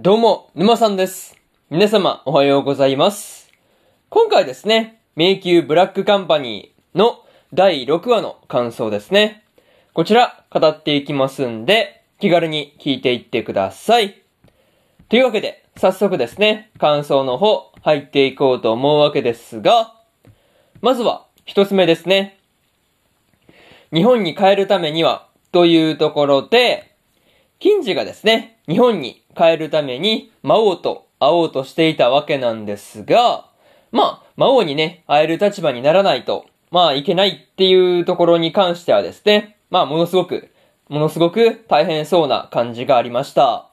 [0.00, 1.36] どうも、沼さんです。
[1.70, 3.50] 皆様、おはようございます。
[4.10, 9.42] 今回ですね、迷宮ブラックカンパニーの第6話の感想ですね。
[9.94, 14.22] こちら、語っていきますんで、気軽に聞いていってください。
[15.08, 19.96] というわけで、早速ですね、感想の方、入っていこうと思うわけですが、
[20.80, 22.38] まずは、一つ目ですね。
[23.92, 26.94] 日本に帰るためには、というところで、
[27.58, 33.46] 金次がですね、日本に帰るために魔王と会おうとしていたわけなんですが、
[33.92, 40.50] まあ、魔王にね、会える立場にならないと、まあ、いけないっていうところに関してはですね、まあ、ものすごく、
[40.88, 43.68] ものすごく大変そうな感じがありました。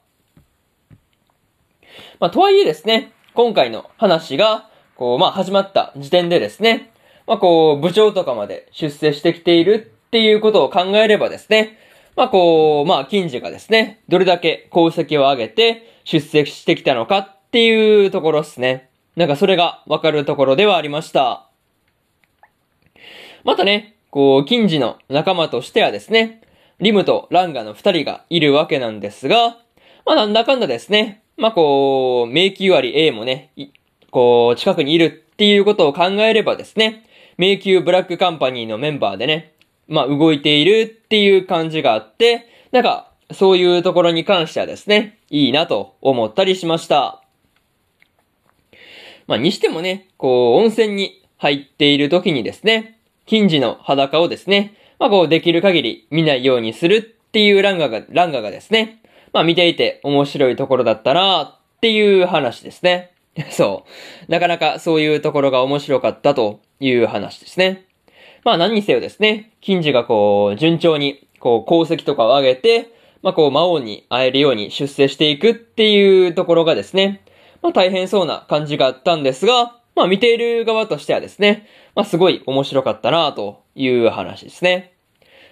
[2.20, 6.90] まあ、とはいえですね、今回の話が、こう、まあ、始まった時点でですね、
[7.26, 11.78] まあ、こう、部長とかまで出世してきているっていうことを考えればですね、
[12.16, 18.88] まあ、こう、まあ、金次がですね、どれだけ功績を上げて出世してきたのかっていうところですね。
[19.16, 21.46] なんかそれがわかるところではありました。
[23.44, 26.40] またね、こう、金次の仲間としてはですね、
[26.80, 29.58] リムとランガの二人がいるわけなんですが、
[30.06, 33.52] まあ、なんだかんだですね、まあ、こう、迷宮割 A もね、
[34.10, 37.04] こう、近くにいるっていうことを考えればですね、
[37.36, 39.52] 迷宮ブラックカンパニーのメンバーでね、
[39.88, 47.22] まあ、動いているっていう感じがあって、なんか、そういうところに関してはですね、いいなと思ったりしました。
[49.26, 63.10] まあ、にしてもね、こう、温泉に入っている時にですね、金次の裸をですね、まあ、こう、できる限り見ないようにするっていうランガが、ランガがですね、まあ、見ていて面白いところだったなっていう話ですね。
[63.50, 63.84] そ
[64.28, 64.32] う。
[64.32, 67.85] なかなかそういうところが面白かったという話ですね。
[68.46, 77.24] まあ何にせよですね、金次がこう、順調に、こう、功績とかを上げて、まあこう、魔王に会えるように出世していくっていうところがですね、
[77.60, 81.66] まあ大変そうな感じがあったんですが、まあ見ている側としてはですね、
[81.96, 84.92] まあすごい面白かったなという話ですね。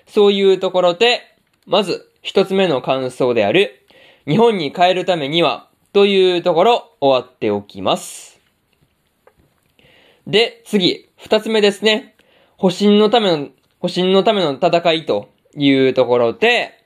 [0.06, 1.20] そういうところで、
[1.66, 3.88] まず一つ目の感想である、
[4.28, 8.40] 日本に帰るためには、というところ終わっておきます。
[10.28, 12.13] で、次、二つ目ですね。
[12.56, 13.48] 保身のための、
[13.80, 16.84] 保身のための戦いというところで、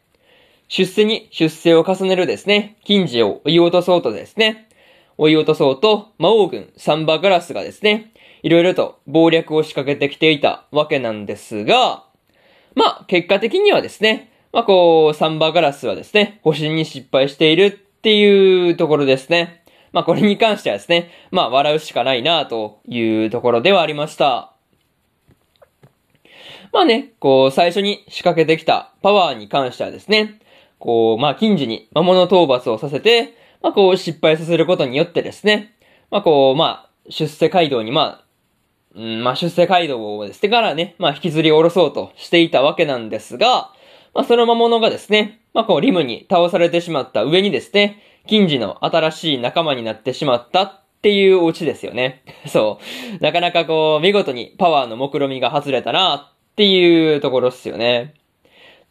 [0.68, 4.68] 出世に出世を重ねるですね、金次を追い落とそうとですね、
[5.16, 8.12] 追い落とそうと魔王軍サンバガラスがですね、
[8.42, 12.04] いろいろと謀略を仕掛けてきていたわけなんですが、
[12.74, 19.64] まあ、結果的にはですね、まあこう、サンバガラスはですね、保身に失敗しているっていうところですね。
[19.92, 24.57] まあこれに関してはですね、まあ笑うしかないなというところではありました。
[26.72, 30.40] まあね、こう、最初に仕掛けてきたパワーに関してはですね、
[30.78, 35.74] こう、まあ、近次に魔物討伐をさせて、まあ、こう、失敗させることによってですね、
[36.10, 38.24] まあ、こう、まあ、出世街道に、まあ、
[38.94, 43.72] うん、まあ、出世街道をですね、からね、まあ、引きずり下ろそうとしていたわけなんですが、
[44.14, 52.22] まあ、その魔物がですね、まあ、こう、リムに倒されてしまった上にですね、近次の新しい仲間になってしまったっていうオチですよね。
[52.46, 52.80] そ
[53.20, 53.22] う。
[53.22, 58.14] なかなかこう、見事にパワーの目論みが外れたなっていうところっすよね。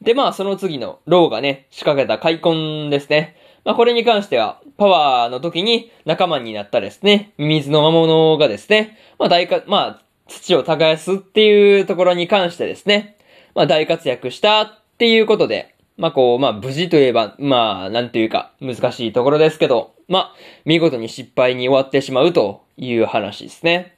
[0.01, 3.35] で、まあ、その次の、ローがね、仕掛けた開墾ですね。
[3.65, 13.17] まあ、これに関しては、パワーの時に仲間になったですね、ミミズの魔物がですね、まあ、大か、まあ、土を耕すっていうところに関してですね、
[13.53, 23.96] まあ、大活躍したっていうことで、まあ、こう、まあ、無事といえば、まあ、なんていうか、難しいところですけど、まあ、見事に失敗に終わってしまうという話ですね。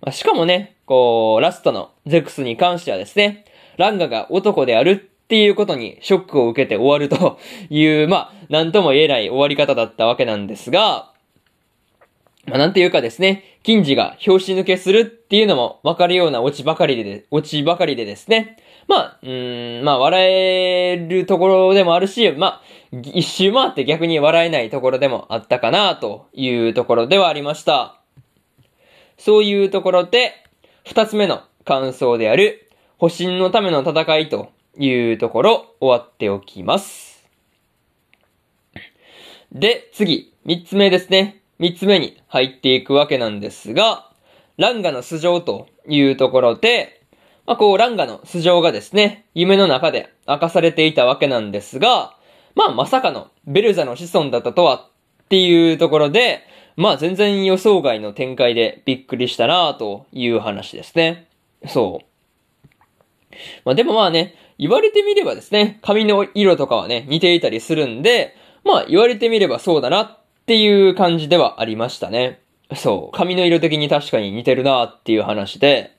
[0.00, 3.44] まあ、しかもね、こう、ラストのゼクスに関してはですね、
[3.76, 4.96] ランガが男であるっ
[5.28, 7.38] ていうことにショックを受けて終わると
[7.70, 11.10] いう、まあ、なんとも言えない終わり方だったわけなんですが、
[12.46, 18.56] まあ、なんていうかですね、金次が拍子抜けするっていうのもわかるようなオチばかりで、オチばかりでですね、
[18.88, 22.62] まあ、うん、まあ、笑えるところでもあるし、まあ、
[22.92, 27.99] 一周回って逆に笑えないところでもあったかなというところではありました。
[29.20, 30.32] そういうところで、
[30.86, 37.22] 二つ目の感想である、保身のための戦いというところ、終わっておきます。
[39.52, 41.42] で、次、三つ目ですね。
[41.58, 44.10] 三つ目に入っていくわけなんですが、
[44.56, 47.02] ランガの素性というところで、
[47.44, 52.16] まあ、こう、ランガの素性がですね、夢の中で明かされていたわけなんですが、
[52.54, 54.76] まあ、まさかのベルザの子孫だったとは
[55.24, 56.40] っていうところで、
[56.80, 61.28] まあ、全然予想外の展開でびっくりしたなという話ですね。
[61.68, 63.34] そう。
[63.66, 68.34] まあ、でもまあね、言われてみればですね、髪の色とかはね、似ていたりするんで、
[68.64, 72.40] まあ、言われてみればそうだなっていう感じではありましたね。
[72.74, 73.14] そう。
[73.14, 75.94] 髪の色的に確かに似てるなっていう話で、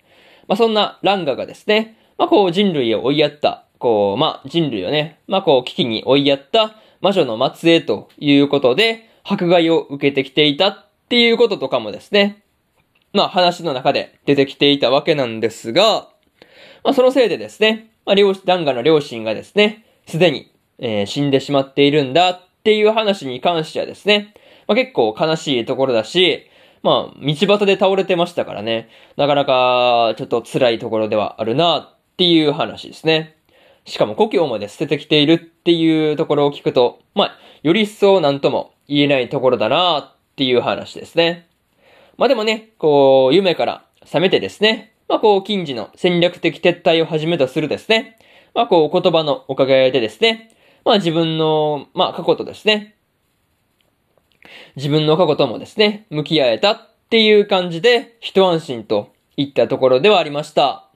[0.47, 12.43] まあ、そんなランガがですね、まあ、こう人類を追いやった、こう、まあ、人類をね、まあ、こう危機に追いやった魔女の末裔ということで、迫害を受けてきていたっていうこととかもですね、
[13.13, 16.09] まあ話の中で出てきていたわけなんですが、
[16.83, 24.33] まあそのせいでですね、まあ両、ランガの両親がですね、すでに、えー、死んでしまっているんだっていう話に関してはですね、
[24.67, 26.47] まあ結構悲しいところだし、
[26.83, 33.37] まあ道端で倒れてましたからね、なかなかちょっと辛いところではあるなっていう話ですね。
[33.85, 41.47] しかも故郷まで捨ててきているっていうところを聞くと、まあ、より一層なんとも言えないところだなっていう話ですね。
[42.17, 48.19] まあでもね、こう、夢から覚めてですね、まあこう、近似の戦略的撤退をはじめとするですね、
[48.53, 50.51] まあこう、言葉のおかげでですね、
[50.83, 52.97] まあ自分の、まあ過去とですね、
[54.75, 60.89] 自分の過去ともですね、向き合えたっていう感じで、一安心といったところではありました。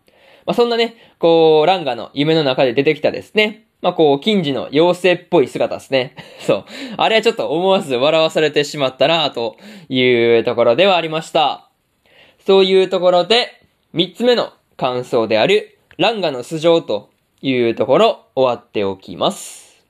[0.46, 6.16] まあそんなね、こう、ランガの夢の中で出てきたですね、まあ、こう、近似の妖精っぽい姿ですね。
[6.42, 6.66] そう。
[6.98, 9.58] あれはちょっと思わず笑わされてしまったな、と
[9.90, 11.70] いうところではありました。
[12.48, 13.62] そういうところで、
[13.94, 17.12] 三つ目の感想である、ランガの素性と
[17.44, 19.86] いうところ、終わっておきます。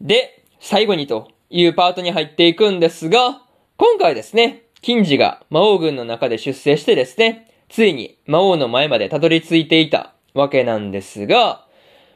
[0.00, 3.40] で、最後にというパートに入っていくんですが、
[3.76, 11.66] 今回ですね、近似が魔王軍の中で出世してですね、ついに魔王の前までたどり着いていたわけなんですが、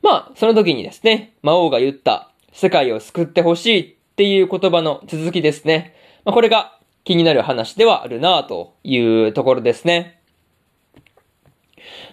[0.07, 5.97] まあ、その時にですね、魔王が言った、世界を救ってほしいっていう言葉の続きですね。
[6.25, 10.21] まあ、これが気になる話ではあるなというところですね。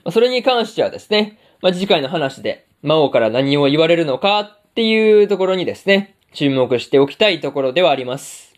[0.03, 8.55] まあ、それに関してはですね、まあ、次回の話で魔王から何を言われるのかっていうところにですね、注目しておきたいところではあります。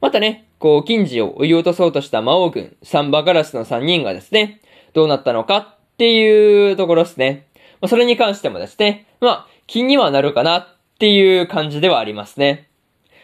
[0.00, 4.60] またね、こう、近似を追い落とそうとした魔王軍、サンバガラスの3人がですね、
[4.92, 7.47] どうなったのかっていうところですね。
[7.80, 10.66] まあ、それに関してもですね、まあ、気にはなるかなっ
[10.98, 12.68] ていう感じではありますね。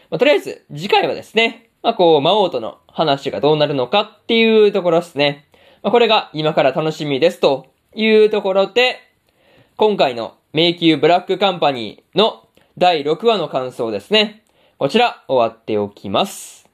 [0.09, 5.47] まあ、とりあえず、次回はですね、まあ、こう、魔王との話がどうなるのかっていうところですね。
[5.83, 8.99] まあ、これが今から楽しみですというところで、
[9.77, 12.47] 今回の迷宮ブラックカンパニーの
[12.77, 14.43] 第6話の感想ですね。
[14.77, 16.69] こちら終わっておきます。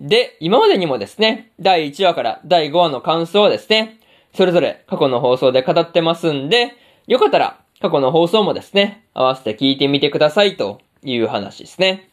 [0.00, 3.99] で、今までにもですね、第1話から第5話の感想はですね、
[4.34, 6.74] それぞれ過去の放送で語ってますんで、
[7.06, 12.10] よかったら過去の放送もですね、合わせて聞いてみてくださいという話ですね。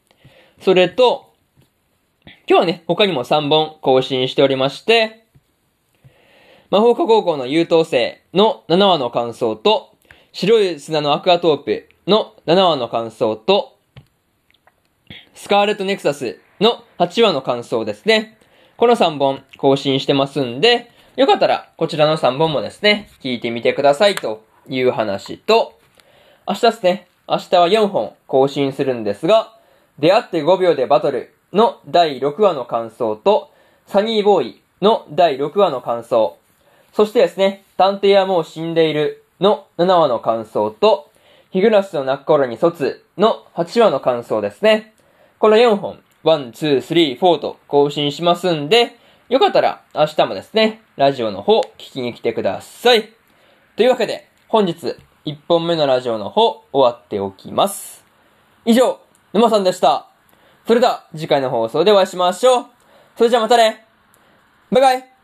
[0.61, 1.33] それと、
[2.49, 5.25] 今日はね、他にも3本更新しておりまして、
[6.69, 9.95] 魔法科高校の優等生の7話の感想と、
[10.31, 13.77] 白い砂のアクアトープの7話の感想と、
[15.33, 18.37] スカーレットネクサスの8話の感想ですね。
[18.77, 25.73] この3本更新してますんで、よかったら、こちらの3本もですね、聞いてみてくださいという話と、
[26.47, 29.51] 明日ですね、明日は4本更新するんですが、
[29.97, 33.49] 出会って5秒でバトルの第6話の感想と、
[33.87, 36.37] サニーボーイの第6話の感想、
[36.93, 41.09] そしてですね、探偵はもう死んでいるの7話の感想と、
[41.49, 44.93] 日暮らしの泣く頃に卒の8話の感想ですね。
[45.39, 48.95] この4本、1、2、3、4と更新しますんで、
[49.29, 53.13] よかったら明日もですね、ラジオの方聞きに来てください。
[53.75, 58.05] というわけで、本日1本目のラジオの方終わっておきます。
[58.65, 59.01] 以上、
[59.33, 60.07] 沼さんでした。
[60.65, 62.65] それでは次回の放送でお会いしましょう。
[63.17, 63.85] それじゃあまたね。
[64.71, 65.16] バイバイ。